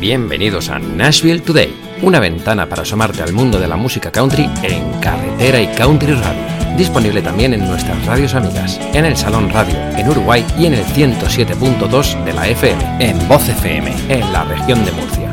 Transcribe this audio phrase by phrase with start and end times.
[0.00, 5.00] Bienvenidos a Nashville Today, una ventana para asomarte al mundo de la música country en
[5.00, 6.76] carretera y country radio.
[6.76, 10.84] Disponible también en nuestras radios amigas, en el Salón Radio, en Uruguay y en el
[10.84, 15.27] 107.2 de la FM, en Voz FM, en la región de Murcia.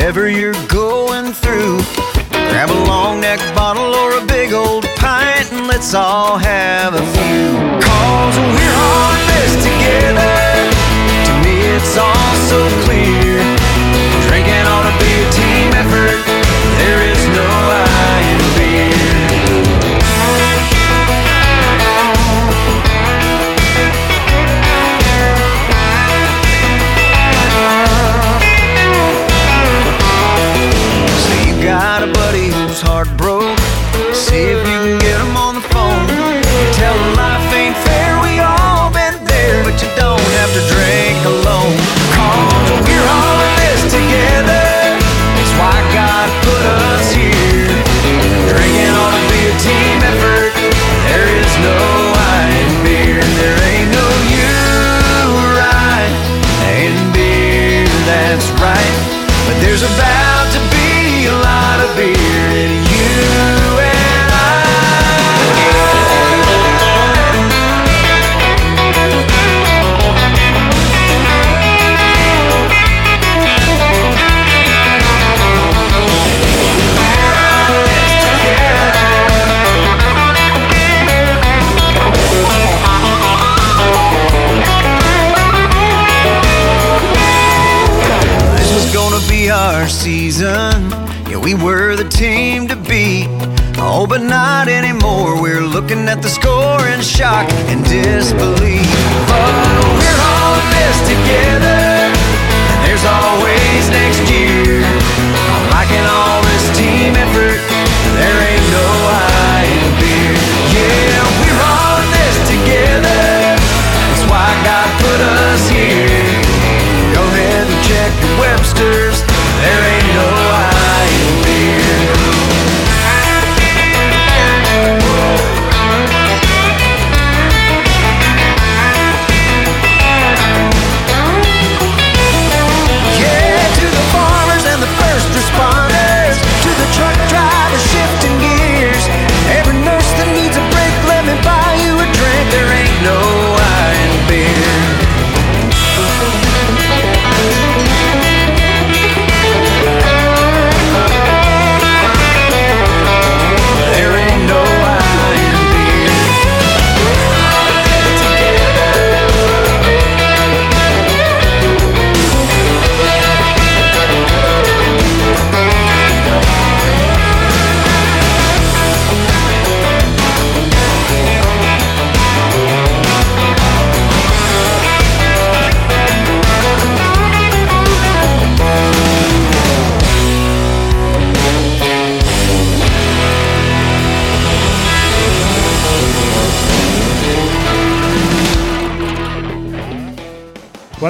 [0.00, 0.89] Whatever you're going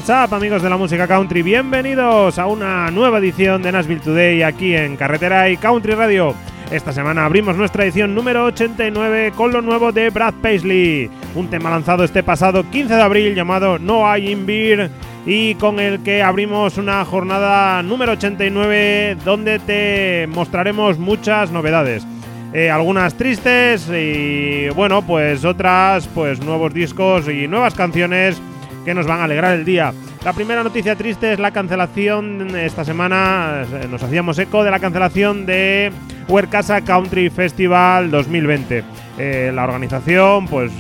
[0.00, 1.43] What's up, amigos de la música country?
[1.43, 6.34] Bienvenidos a una nueva edición de Nashville Today aquí en Carretera y Country Radio.
[6.71, 11.69] Esta semana abrimos nuestra edición número 89 con lo nuevo de Brad Paisley, un tema
[11.69, 14.91] lanzado este pasado 15 de abril llamado No I in Beer
[15.27, 22.06] y con el que abrimos una jornada número 89 donde te mostraremos muchas novedades.
[22.55, 28.41] Eh, algunas tristes y bueno, pues otras, pues nuevos discos y nuevas canciones
[28.85, 29.93] que nos van a alegrar el día.
[30.25, 34.79] La primera noticia triste es la cancelación esta semana, eh, nos hacíamos eco de la
[34.79, 35.93] cancelación de
[36.29, 38.85] Huercasa Country Festival 2020.
[39.19, 40.73] Eh, la organización, pues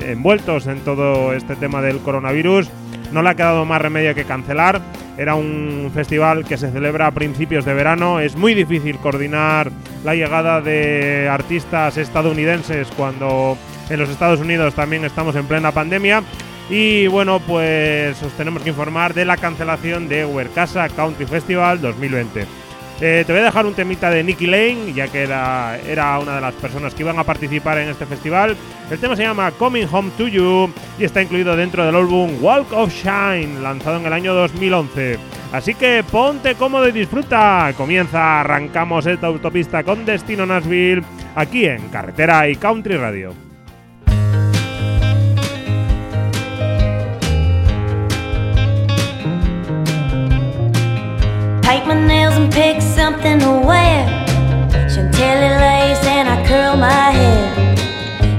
[0.00, 2.70] envueltos en todo este tema del coronavirus,
[3.12, 4.80] no le ha quedado más remedio que cancelar.
[5.16, 8.20] Era un festival que se celebra a principios de verano.
[8.20, 9.70] Es muy difícil coordinar
[10.04, 13.56] la llegada de artistas estadounidenses cuando
[13.90, 16.22] en los Estados Unidos también estamos en plena pandemia.
[16.70, 22.46] Y bueno, pues os tenemos que informar de la cancelación de Huercasa Country Festival 2020.
[23.00, 26.34] Eh, te voy a dejar un temita de Nicky Lane, ya que era, era una
[26.34, 28.56] de las personas que iban a participar en este festival.
[28.90, 32.72] El tema se llama Coming Home to You y está incluido dentro del álbum Walk
[32.72, 35.16] of Shine, lanzado en el año 2011.
[35.52, 37.72] Así que ponte cómodo y disfruta.
[37.76, 41.04] Comienza, arrancamos esta autopista con destino Nashville,
[41.36, 43.47] aquí en Carretera y Country Radio.
[52.58, 54.00] Pick something to wear.
[54.92, 57.46] Chantilly lace and I curl my hair.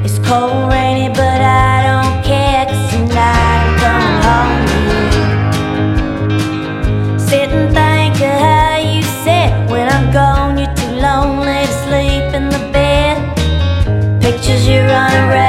[0.04, 1.40] It's cold, rainy, but
[1.72, 2.66] I don't care.
[2.70, 4.80] Cause tonight I'm coming home to
[5.16, 5.30] you.
[7.30, 12.28] Sit and think of how you said when I'm gone, you're too lonely to sleep
[12.40, 13.16] in the bed.
[14.22, 15.49] Pictures you run around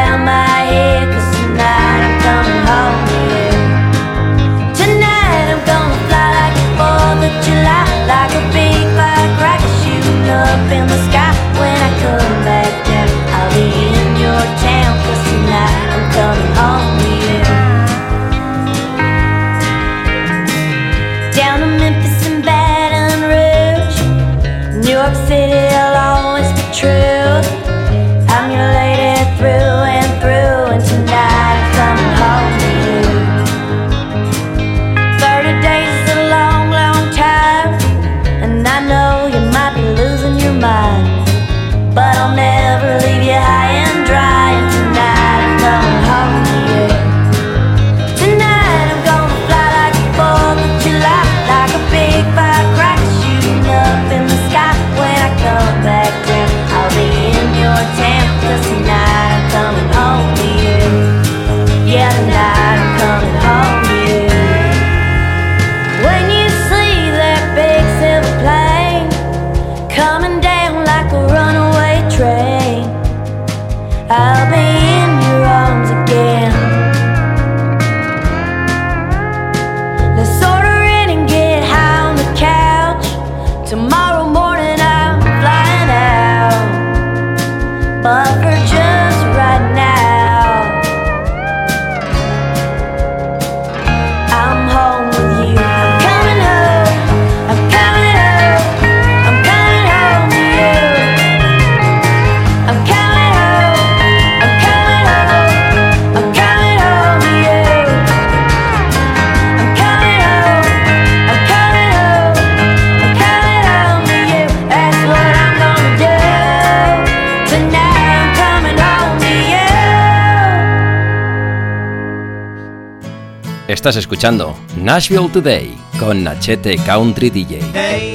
[123.91, 128.10] Estás escuchando Nashville Today con Nachete Country DJ.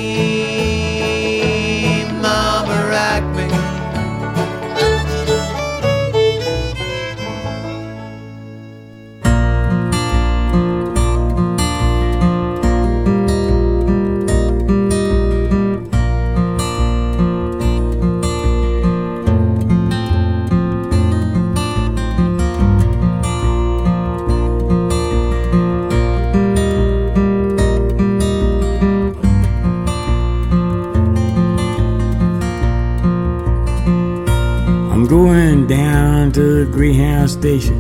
[37.45, 37.77] Station.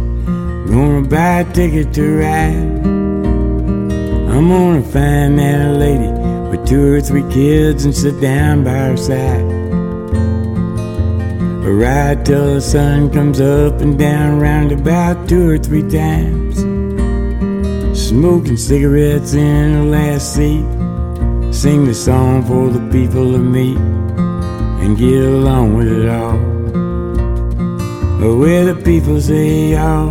[0.67, 2.85] Gonna buy a ticket to ride.
[4.31, 6.11] I'm gonna find that lady
[6.49, 9.47] with two or three kids and sit down by her side.
[11.67, 16.57] A ride till the sun comes up and down round about two or three times.
[18.09, 20.65] Smoking cigarettes in the last seat.
[21.51, 23.79] Sing the song for the people to meet
[24.83, 26.54] and get along with it all.
[28.25, 30.09] Where the people say y'all.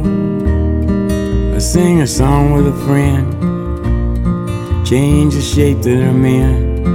[1.54, 3.26] I sing a song with a friend.
[4.86, 6.86] Change the shape that I'm in.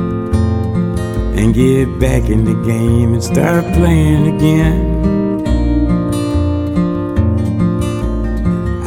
[1.38, 5.46] And get back in the game and start playing again.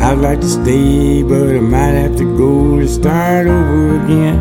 [0.01, 4.41] I'd like to stay, but I might have to go to start over again.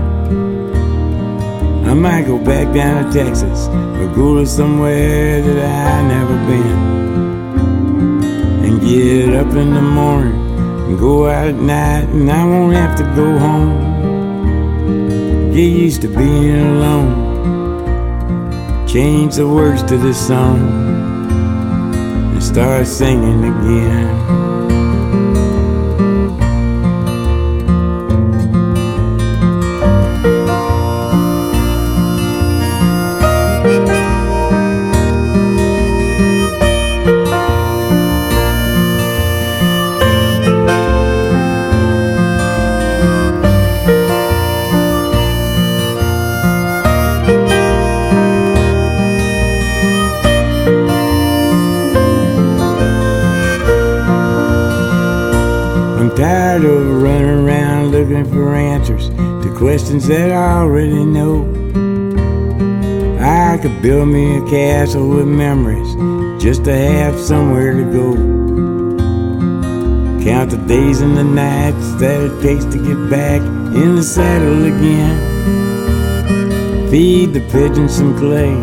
[1.86, 7.01] I might go back down to Texas or go to somewhere that I never been
[8.82, 10.34] get up in the morning
[10.88, 13.92] and go out at night and I won't have to go home.
[15.54, 17.30] Get used to being alone.
[18.88, 20.60] Change the words to this song
[22.34, 24.51] and start singing again.
[60.00, 61.44] That I already know.
[63.20, 65.94] I could build me a castle with memories
[66.42, 68.14] just to have somewhere to go.
[70.24, 74.64] Count the days and the nights that it takes to get back in the saddle
[74.64, 75.18] again.
[76.90, 78.56] Feed the pigeons some clay,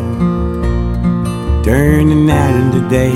[1.62, 3.12] turn the night into day,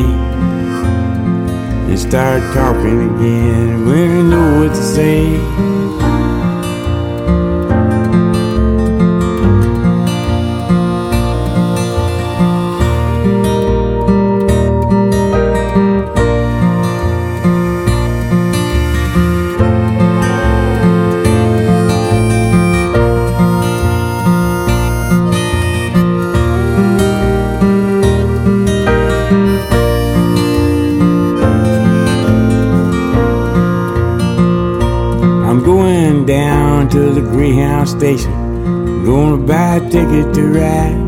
[1.88, 5.81] and start talking again I know what to say.
[37.92, 39.04] Station.
[39.04, 41.02] Gonna buy a ticket to ride.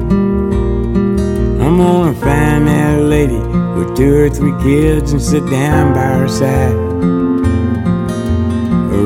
[1.65, 3.43] I'm gonna find that lady
[3.77, 6.77] with two or three kids and sit down by her side.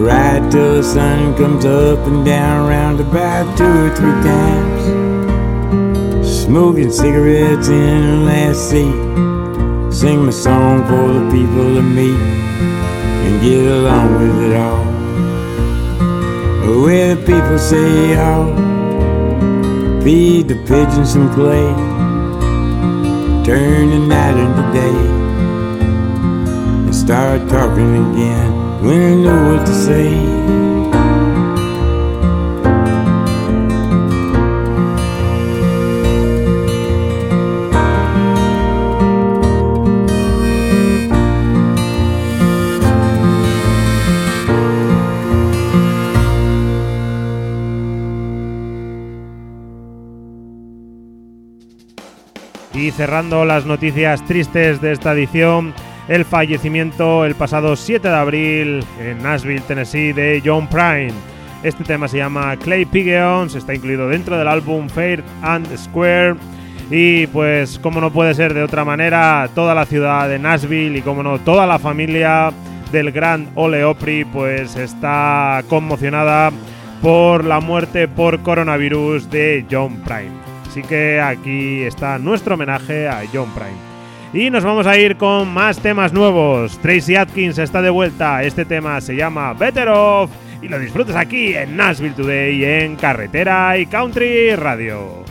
[0.08, 4.82] Ride till the sun comes up and down around about two or three times.
[6.26, 9.92] Smoking cigarettes in the last seat.
[9.92, 12.20] Sing my song for the people to meet
[13.24, 14.87] and get along with it all
[16.76, 18.54] where the people say, oh,
[20.02, 21.72] feed the pigeons some clay,
[23.44, 24.98] turn the night into day,
[26.86, 28.52] and start talking again
[28.84, 30.77] when I know what to say.
[52.98, 55.72] Cerrando las noticias tristes de esta edición,
[56.08, 61.12] el fallecimiento el pasado 7 de abril en Nashville, Tennessee, de John Prine.
[61.62, 66.34] Este tema se llama Clay Pigeons, está incluido dentro del álbum Fair and Square.
[66.90, 71.02] Y pues, como no puede ser de otra manera, toda la ciudad de Nashville y
[71.02, 72.50] como no, toda la familia
[72.90, 76.50] del gran Ole Opry, pues está conmocionada
[77.00, 80.37] por la muerte por coronavirus de John Prine.
[80.78, 83.74] Así que aquí está nuestro homenaje a John Prime.
[84.32, 86.78] Y nos vamos a ir con más temas nuevos.
[86.78, 88.44] Tracy Atkins está de vuelta.
[88.44, 90.30] Este tema se llama Better Off
[90.62, 95.27] y lo disfrutas aquí en Nashville Today en Carretera y Country Radio.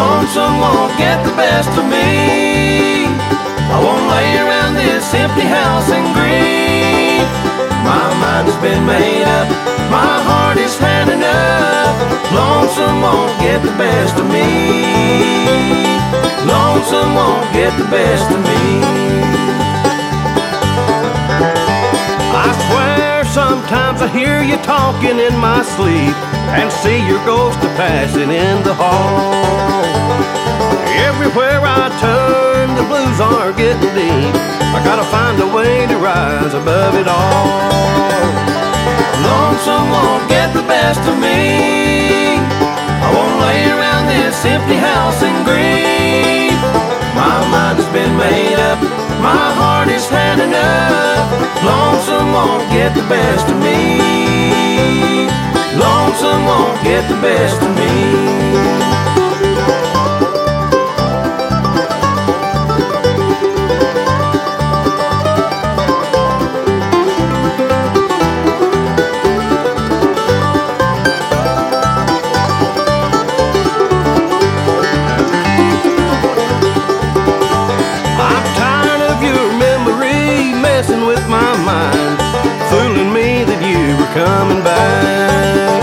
[0.00, 3.04] Lonesome won't get the best of me.
[3.74, 7.28] I won't lay around this empty house and grieve.
[7.84, 9.48] My mind's been made up,
[9.92, 11.96] my heart is had enough.
[12.32, 14.48] Lonesome won't get the best of me.
[16.48, 18.64] Lonesome won't get the best of me.
[22.44, 22.89] I swear
[23.70, 26.16] sometimes I hear you talking in my sleep
[26.58, 29.30] and see your ghost a passing in the hall.
[31.06, 34.34] Everywhere I turn, the blues are getting deep.
[34.74, 37.46] I gotta find a way to rise above it all.
[39.22, 42.42] Lonesome won't get the best of me.
[42.42, 46.58] I won't lay around this empty house and grieve.
[47.14, 48.82] My mind has been made up,
[49.34, 51.28] my heart is had enough.
[51.62, 53.78] Lonesome won't get the best of me.
[55.78, 59.09] Lonesome won't get the best of me.
[84.14, 85.82] Coming back.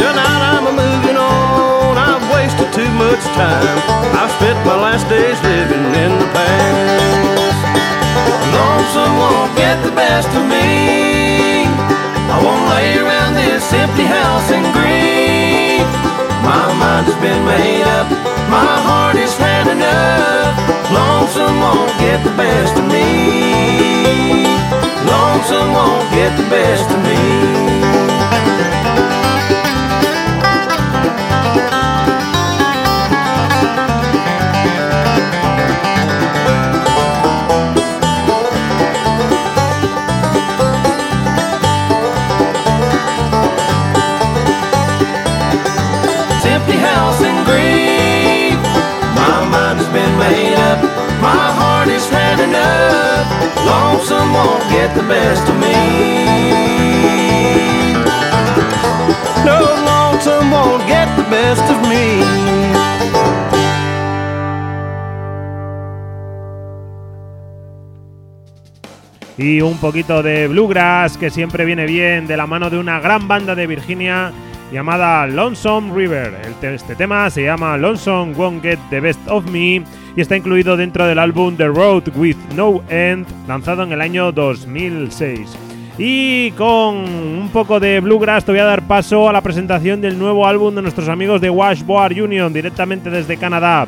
[0.00, 3.76] Tonight I'm a moving on, I've wasted too much time.
[4.16, 7.56] I've spent my last days living in the past.
[8.56, 11.68] Lonesome won't get the best of me.
[12.32, 15.84] I won't lay around this empty house and grieve.
[16.40, 18.08] My mind has been made up,
[18.48, 20.56] my heart is had enough.
[20.88, 24.21] Lonesome won't get the best of me.
[25.70, 27.22] Won't get the best of me.
[51.82, 53.26] Heart is had enough.
[53.66, 55.74] Lonesome won't get the best of me.
[59.44, 62.22] No, lonesome won't get the best of me.
[69.38, 73.26] y un poquito de bluegrass que siempre viene bien de la mano de una gran
[73.26, 74.30] banda de Virginia
[74.70, 76.32] llamada Lonesome River.
[76.62, 79.82] Este tema se llama Lonesome Won't Get the Best of Me
[80.16, 84.32] y está incluido dentro del álbum The Road with No End, lanzado en el año
[84.32, 85.56] 2006.
[85.98, 90.18] Y con un poco de bluegrass te voy a dar paso a la presentación del
[90.18, 93.86] nuevo álbum de nuestros amigos de Washboard Union directamente desde Canadá.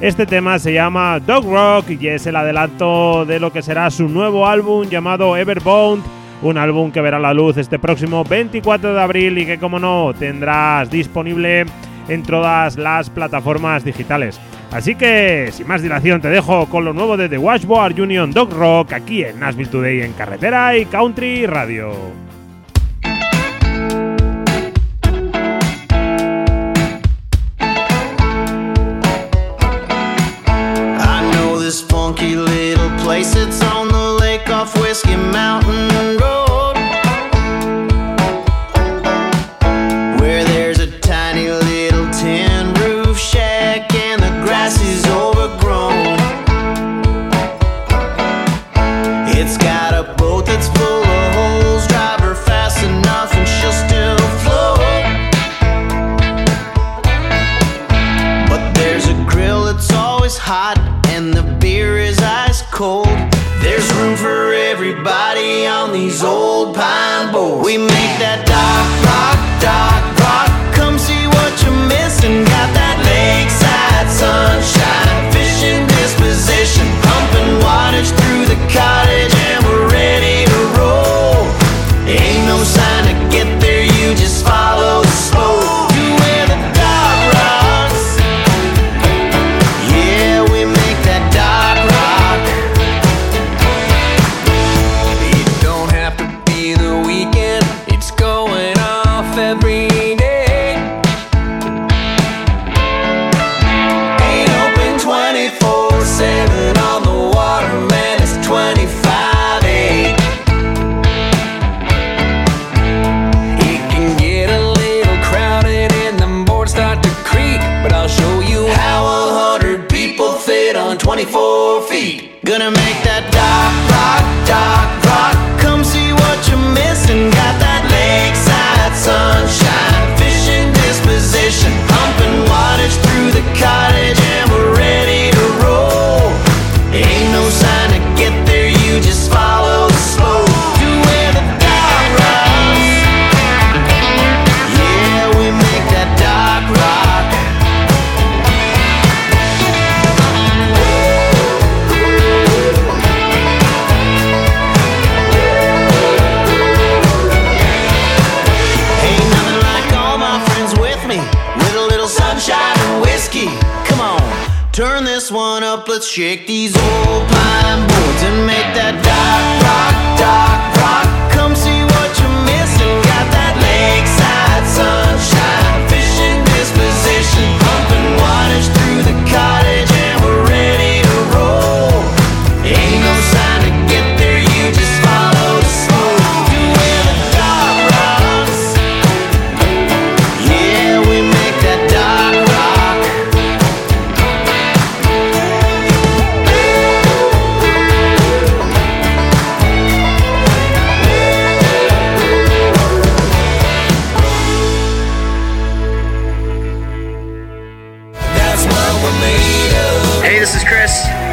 [0.00, 4.08] Este tema se llama Dog Rock y es el adelanto de lo que será su
[4.08, 6.02] nuevo álbum llamado Everbound,
[6.42, 10.12] un álbum que verá la luz este próximo 24 de abril y que como no
[10.18, 11.64] tendrás disponible
[12.08, 14.40] en todas las plataformas digitales.
[14.74, 18.52] Así que, sin más dilación, te dejo con lo nuevo de The Washboard Union Dog
[18.52, 21.92] Rock aquí en Nashville Today en Carretera y Country Radio.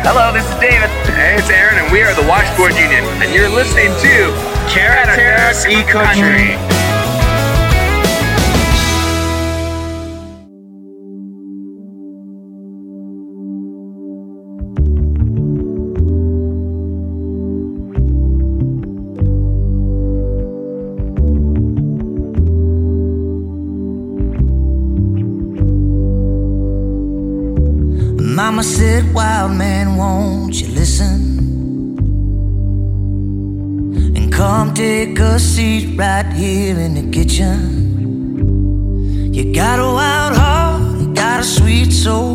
[0.02, 0.90] Hello, this is David.
[1.14, 4.34] Hey, it's Aaron, and we are the Washboard Union, and you're listening to
[4.68, 5.08] Carrot
[5.70, 6.81] E Country.
[30.02, 31.20] won't you listen?
[34.18, 37.58] And come take a seat right here in the kitchen.
[39.36, 42.32] You got a wild heart, you got a sweet soul.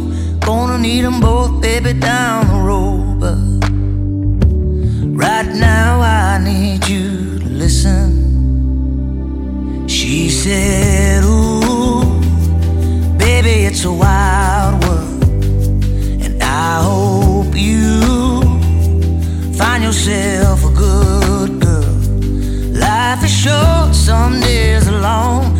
[0.48, 3.04] Gonna need them both, baby, down the road.
[3.22, 3.38] But
[5.24, 8.08] right now, I need you to listen.
[9.88, 12.20] She said, Ooh,
[13.24, 14.55] baby, it's a wild.
[19.76, 21.94] find yourself a good girl.
[22.80, 25.54] Life is short, some days are long.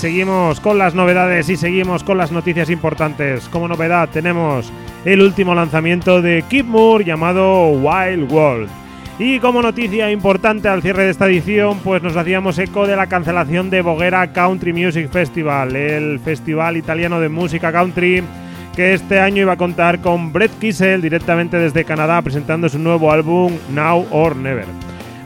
[0.00, 3.50] Seguimos con las novedades y seguimos con las noticias importantes.
[3.50, 4.72] Como novedad tenemos
[5.04, 8.70] el último lanzamiento de Kid Moore llamado Wild World.
[9.18, 13.08] Y como noticia importante al cierre de esta edición, pues nos hacíamos eco de la
[13.08, 18.24] cancelación de Boguera Country Music Festival, el festival italiano de música country
[18.74, 23.12] que este año iba a contar con Brett Kissel directamente desde Canadá presentando su nuevo
[23.12, 24.64] álbum Now or Never.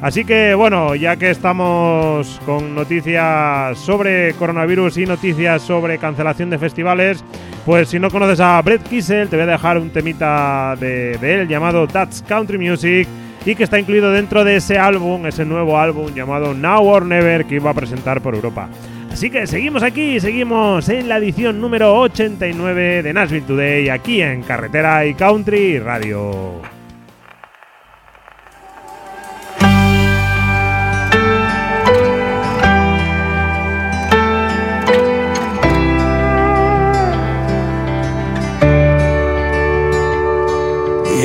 [0.05, 6.59] Así que bueno, ya que estamos con noticias sobre coronavirus y noticias sobre cancelación de
[6.59, 7.25] festivales,
[7.65, 11.49] pues si no conoces a Brett Kissel, te voy a dejar un temita de, él
[11.49, 13.09] llamado That's Country Music
[13.47, 17.47] y que está incluido dentro de ese álbum, ese nuevo álbum llamado Now or Never
[17.47, 18.69] que iba a presentar por Europa.
[19.11, 24.43] Así que seguimos aquí, seguimos en la edición número 89 de Nashville Today, aquí en
[24.43, 26.74] Carretera y Country Radio.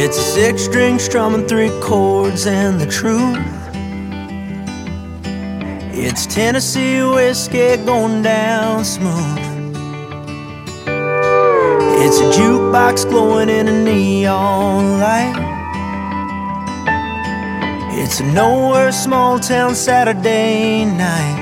[0.01, 3.37] It's a six string strumming three chords and the truth.
[5.93, 9.39] It's Tennessee whiskey going down smooth.
[12.01, 15.35] It's a jukebox glowing in a neon light.
[17.91, 21.39] It's a nowhere small town Saturday night.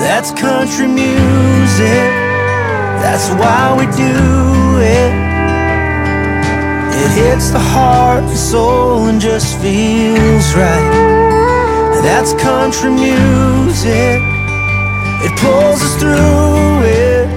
[0.00, 2.08] That's country music.
[3.04, 5.19] That's why we do it.
[7.10, 12.00] It hits the heart and soul and just feels right.
[12.04, 14.22] That's country music.
[15.26, 17.28] It pulls us through it.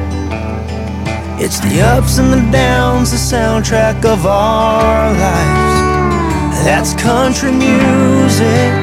[1.41, 6.63] It's the ups and the downs, the soundtrack of our lives.
[6.63, 8.82] That's country music.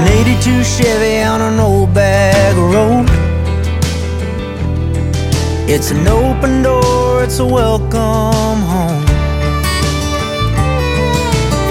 [0.00, 3.06] An 82 Chevy on an old bag road.
[5.68, 9.04] It's an open door, it's a welcome home.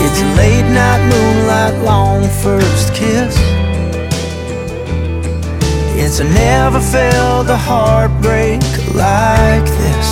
[0.03, 3.35] It's a late night moonlight, long first kiss.
[6.01, 8.61] It's a never felt a heartbreak
[8.93, 10.09] like this.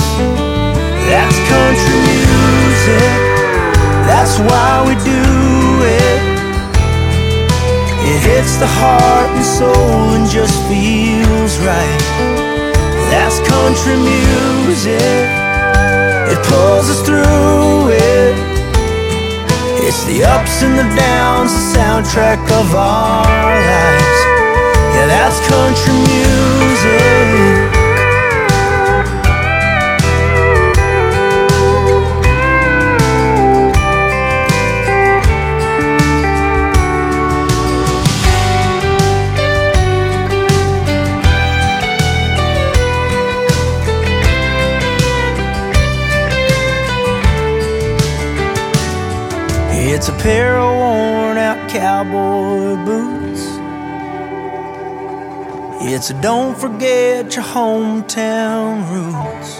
[1.09, 3.19] That's country music,
[4.09, 5.21] that's why we do
[5.85, 6.16] it.
[8.07, 12.03] It hits the heart and soul and just feels right.
[13.11, 15.27] That's country music.
[16.31, 18.35] It pulls us through it.
[19.83, 24.19] It's the ups and the downs, the soundtrack of our lives.
[24.95, 27.16] Yeah, that's country music.
[50.09, 53.43] It's a pair of worn out cowboy boots.
[55.83, 59.59] It's a don't forget your hometown roots.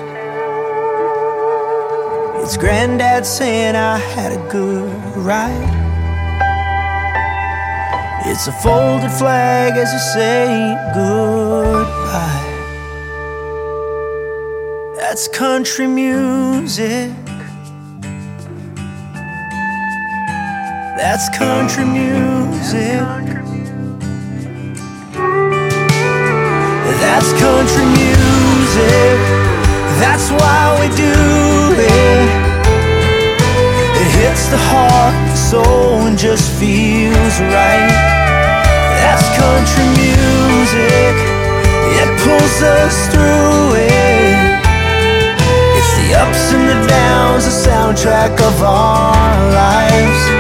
[2.41, 5.73] It's granddad saying I had a good ride.
[8.25, 10.47] It's a folded flag as you say
[10.95, 12.45] goodbye.
[14.95, 17.26] That's country music.
[21.09, 22.99] That's country music.
[26.99, 29.15] That's country music.
[30.03, 31.15] That's why we do
[31.79, 32.27] it.
[34.01, 37.87] It hits the heart, the soul, and just feels right.
[38.99, 41.15] That's country music.
[42.01, 44.59] It pulls us through it.
[45.77, 50.36] It's the ups and the downs, the soundtrack of our lives.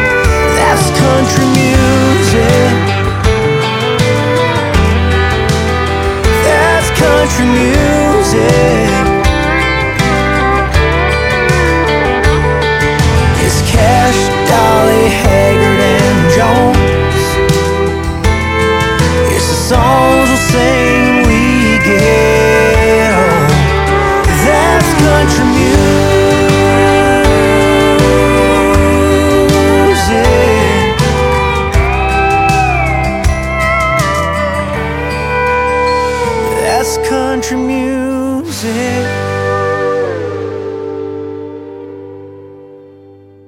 [0.69, 2.73] That's country music.
[6.43, 7.66] That's country music.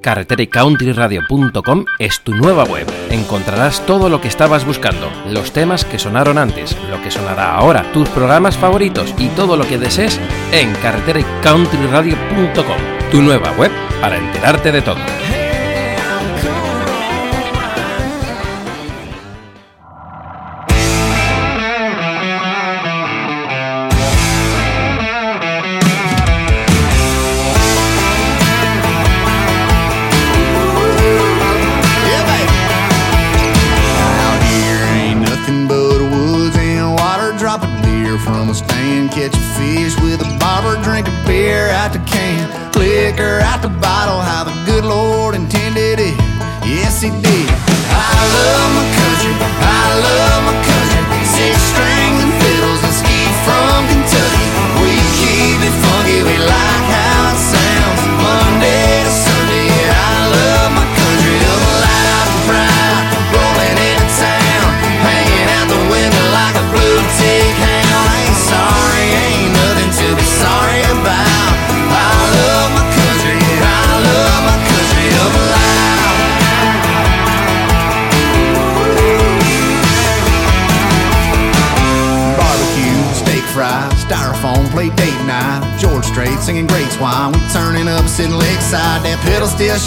[0.10, 2.88] carreteraycountryradio.com es tu nueva web.
[3.12, 7.92] Encontrarás todo lo que estabas buscando, los temas que sonaron antes, lo que sonará ahora,
[7.92, 10.20] tus programas favoritos y todo lo que desees
[10.52, 13.70] en carreteraycountryradio.com, tu nueva web
[14.02, 15.19] para enterarte de todo.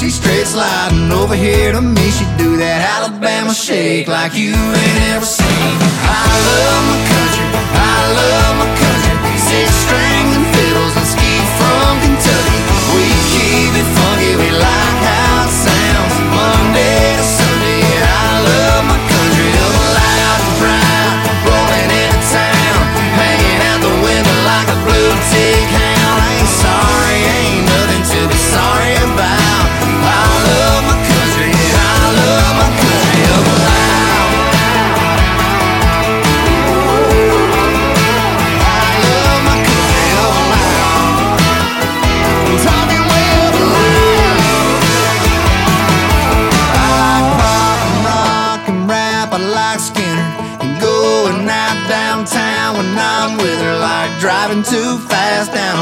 [0.02, 2.10] She straight sliding over here to me.
[2.10, 5.76] She do that Alabama shake like you ain't ever seen.
[6.02, 9.14] I love my country, I love my country.
[9.38, 12.58] Six strings and fiddles and ski from Kentucky.
[12.96, 15.01] We keep it funky, we like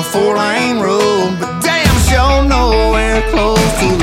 [0.00, 1.36] a four lane road.
[1.38, 3.99] But damn sure nowhere close to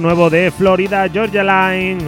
[0.00, 2.02] Nuevo de Florida Georgia Line,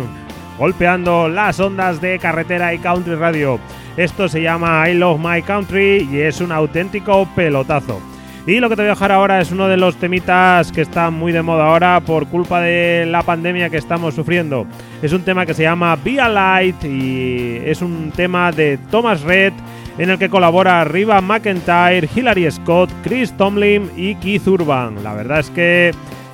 [0.59, 3.59] golpeando las ondas de carretera y country radio.
[3.97, 8.01] Esto se llama I Love My Country y es un auténtico pelotazo.
[8.47, 11.11] Y lo que te voy a dejar ahora es uno de los temitas que está
[11.11, 14.67] muy de moda ahora por culpa de la pandemia que estamos sufriendo.
[15.03, 19.21] Es un tema que se llama Be a Light y es un tema de Thomas
[19.21, 19.53] Red
[19.99, 25.03] en el que colabora Riva McIntyre, Hilary Scott, Chris Tomlin y Keith Urban.
[25.05, 25.91] La verdad es que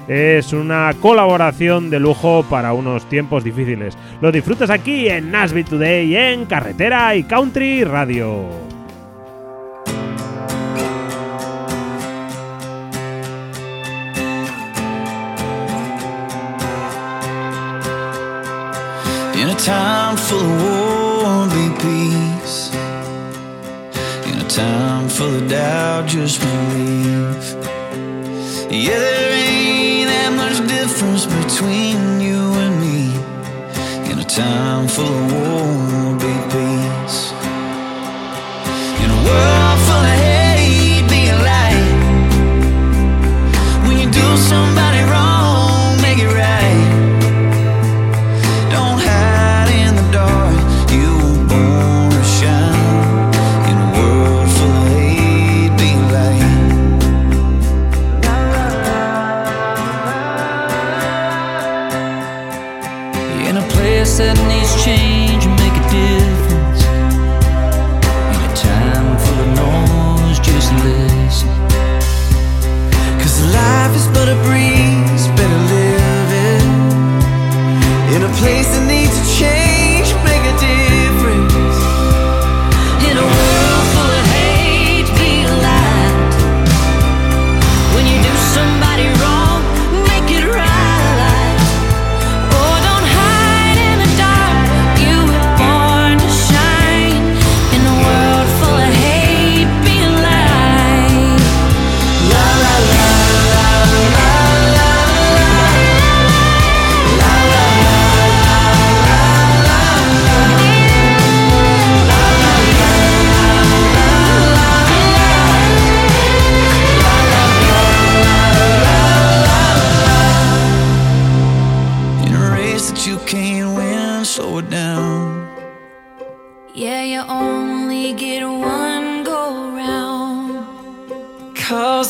[0.08, 3.96] es una colaboración de lujo para unos tiempos difíciles.
[4.20, 8.64] Lo disfrutas aquí en Nashville Today en Carretera y Country Radio.
[19.34, 22.70] In a time full of war, be peace.
[24.26, 27.56] In a time full of doubt, just believe.
[28.70, 29.63] Yeah, there ain't
[30.54, 33.14] much difference between you and me.
[34.10, 36.03] In a time full of war,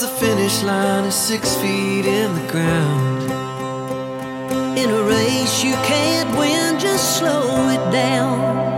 [0.08, 3.22] finish line is six feet in the ground.
[4.76, 8.73] In a race you can't win, just slow it down.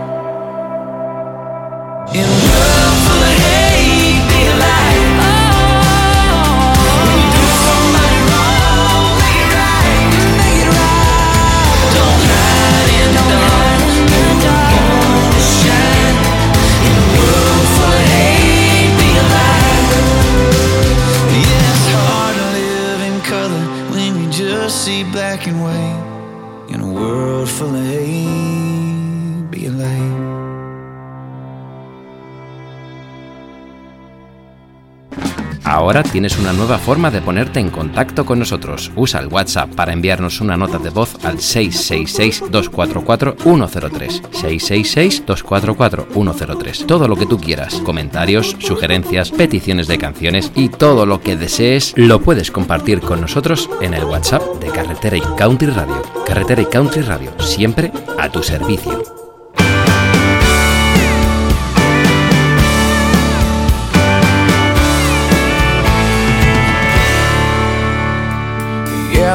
[35.77, 38.91] Ahora tienes una nueva forma de ponerte en contacto con nosotros.
[38.95, 44.21] Usa el WhatsApp para enviarnos una nota de voz al 666-244-103.
[44.31, 46.87] 666-244-103.
[46.87, 47.75] Todo lo que tú quieras.
[47.85, 53.69] Comentarios, sugerencias, peticiones de canciones y todo lo que desees lo puedes compartir con nosotros
[53.79, 56.01] en el WhatsApp de Carretera y Country Radio.
[56.25, 59.26] Carretera y Country Radio, siempre a tu servicio.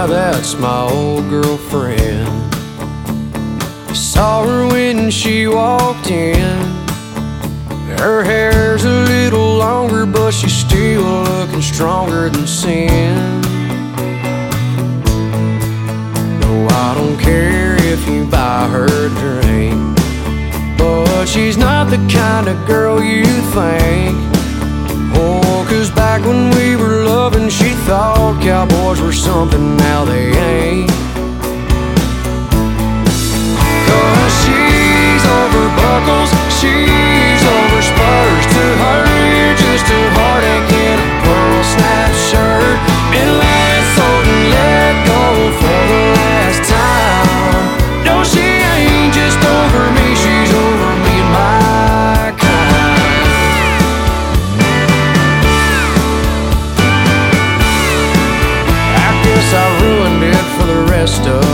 [0.06, 2.28] That's my old girlfriend.
[3.88, 6.58] I saw her when she walked in.
[7.98, 13.40] Her hair's a little longer, but she's still looking stronger than sin.
[16.40, 19.96] No, I don't care if you buy her a drink,
[20.78, 24.31] but she's not the kind of girl you think.
[25.68, 30.90] Cause back when we were loving, she thought cowboys were something, now they ain't.
[33.88, 38.44] Cause she's over buckles, she's over spurs.
[38.54, 40.71] To her, just a heartache
[61.20, 61.51] for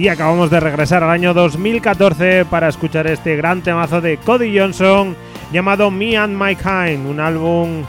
[0.00, 5.14] Y acabamos de regresar al año 2014 para escuchar este gran temazo de Cody Johnson
[5.52, 7.82] llamado Me and My Kind, un álbum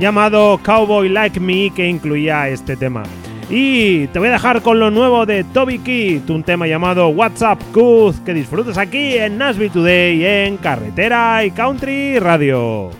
[0.00, 3.04] llamado Cowboy Like Me que incluía este tema.
[3.48, 7.62] Y te voy a dejar con lo nuevo de Toby Keith, un tema llamado WhatsApp
[7.72, 12.90] Good que disfrutes aquí en Nashville Today en Carretera y Country Radio.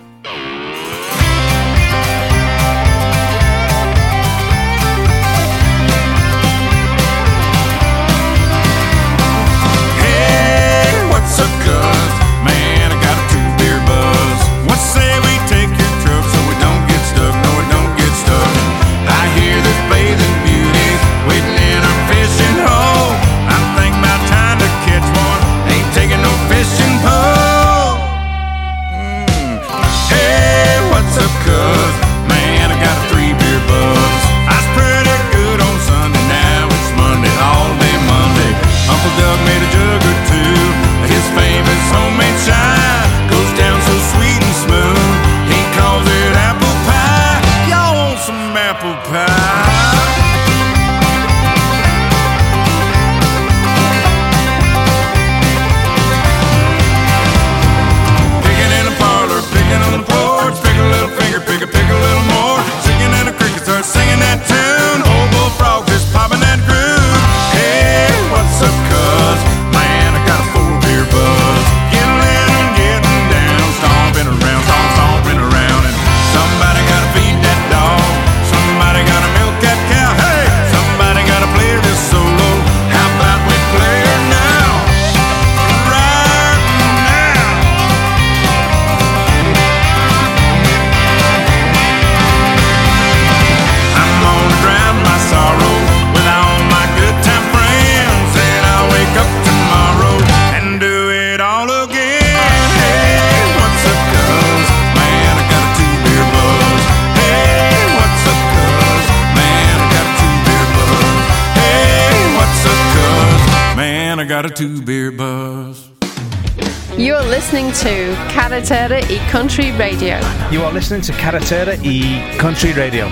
[118.53, 120.19] Carretera y Country Radio.
[120.51, 123.07] You are listening to Carretera y Country Radio.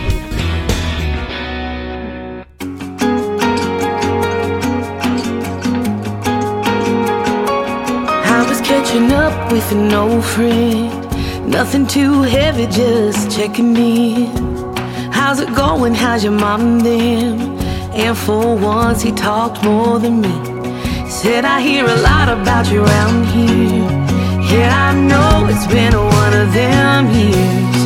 [8.27, 10.91] I was catching up with an old friend.
[11.49, 14.27] Nothing too heavy, just checking in.
[15.11, 15.95] How's it going?
[15.95, 17.41] How's your mom and them?
[17.95, 21.09] And for once, he talked more than me.
[21.09, 24.00] Said, I hear a lot about you around here.
[24.53, 27.83] Yeah, I know it's been one of them years.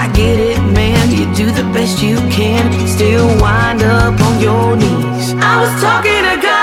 [0.00, 2.64] I get it, man, you do the best you can.
[2.88, 5.34] Still wind up on your knees.
[5.34, 6.59] I was talking to God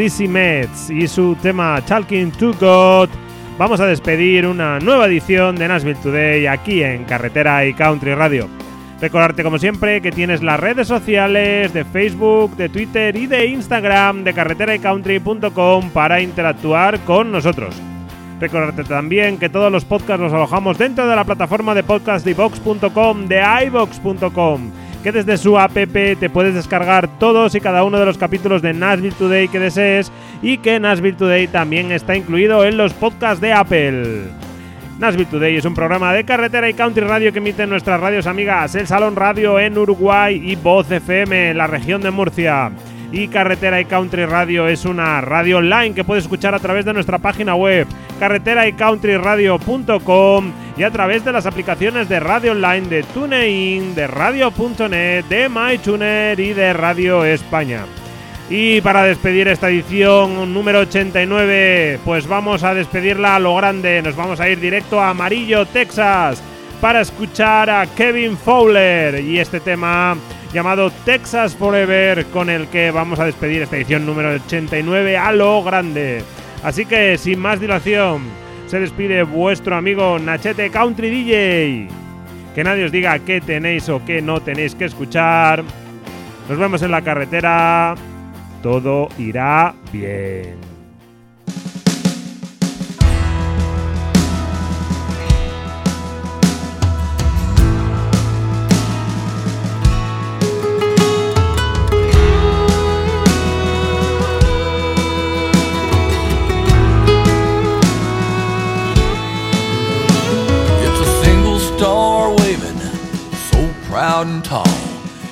[0.00, 3.10] Chrissy Metz y su tema Talking to God,
[3.58, 8.48] vamos a despedir una nueva edición de Nashville Today aquí en Carretera y Country Radio.
[8.98, 14.24] Recordarte como siempre que tienes las redes sociales de Facebook, de Twitter y de Instagram
[14.24, 17.74] de carreteraycountry.com para interactuar con nosotros.
[18.40, 22.30] Recordarte también que todos los podcasts los alojamos dentro de la plataforma de podcast de
[22.30, 24.70] iVox.com, de iVox.com,
[25.02, 28.74] que desde su app te puedes descargar todos y cada uno de los capítulos de
[28.74, 33.52] Nashville Today que desees y que Nashville Today también está incluido en los podcasts de
[33.52, 34.24] Apple.
[34.98, 38.74] Nashville Today es un programa de carretera y country radio que emiten nuestras radios amigas,
[38.74, 42.70] el Salón Radio en Uruguay y Voz FM en la región de Murcia.
[43.12, 46.92] Y Carretera y Country Radio es una radio online que puedes escuchar a través de
[46.92, 47.88] nuestra página web
[48.20, 55.48] carreteraycountryradio.com y a través de las aplicaciones de radio online de TuneIn, de Radio.net, de
[55.48, 57.84] MyTuner y de Radio España.
[58.48, 64.02] Y para despedir esta edición número 89, pues vamos a despedirla a lo grande.
[64.02, 66.42] Nos vamos a ir directo a Amarillo, Texas,
[66.80, 70.16] para escuchar a Kevin Fowler y este tema
[70.52, 75.62] llamado Texas Forever, con el que vamos a despedir esta edición número 89 a lo
[75.62, 76.22] grande.
[76.62, 78.22] Así que sin más dilación,
[78.66, 81.88] se despide vuestro amigo Nachete Country DJ.
[82.54, 85.62] Que nadie os diga qué tenéis o qué no tenéis que escuchar.
[86.48, 87.94] Nos vemos en la carretera.
[88.62, 90.69] Todo irá bien.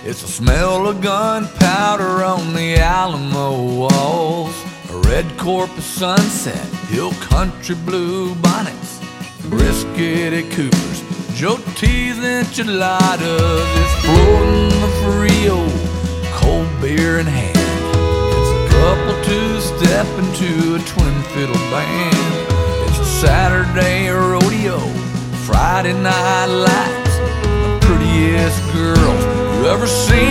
[0.09, 4.55] It's the smell of gunpowder on the Alamo walls.
[4.91, 9.03] A red Corpus sunset, hill country blue bonnets,
[9.51, 11.03] brisket at Cooper's,
[11.39, 13.69] Joe T's enchiladas.
[13.81, 15.59] It's floating the Frio,
[16.41, 17.59] cold beer in hand.
[18.33, 22.89] It's a couple two step into a twin fiddle band.
[22.89, 24.79] It's a Saturday rodeo,
[25.45, 27.08] Friday night girls
[29.89, 30.28] you ever seen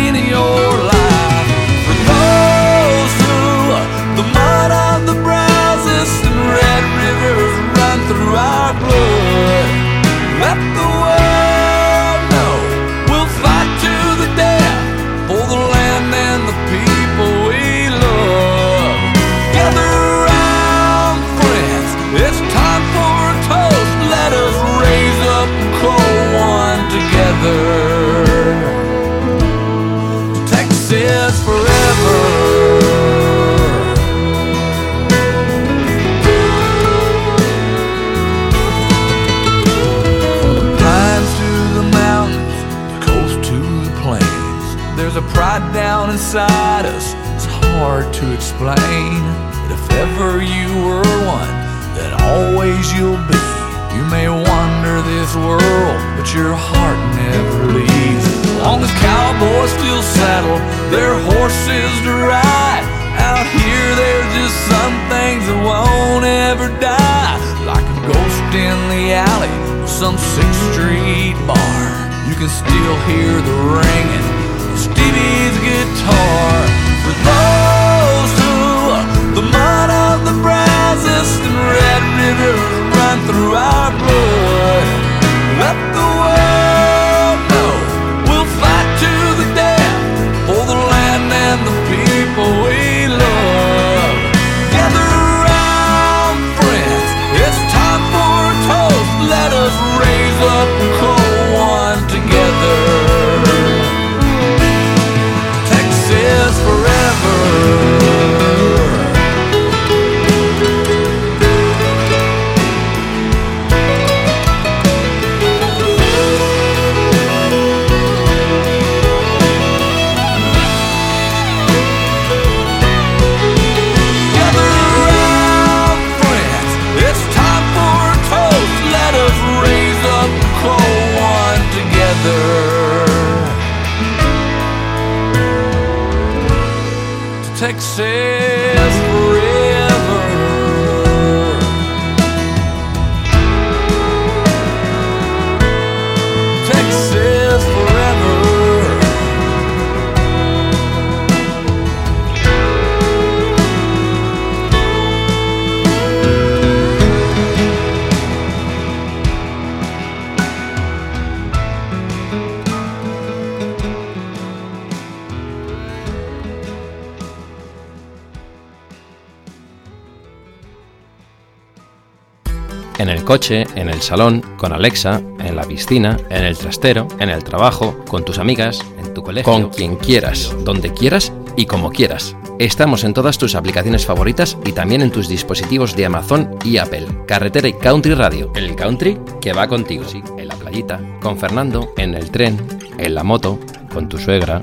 [173.40, 178.26] en el salón, con Alexa, en la piscina, en el trastero, en el trabajo, con
[178.26, 182.36] tus amigas, en tu colegio, con quien quieras, donde quieras y como quieras.
[182.58, 187.06] Estamos en todas tus aplicaciones favoritas y también en tus dispositivos de Amazon y Apple.
[187.28, 188.52] Carretera y Country Radio.
[188.56, 192.58] El country que va contigo, sí, en la playita, con Fernando, en el tren,
[192.98, 193.60] en la moto,
[193.94, 194.62] con tu suegra,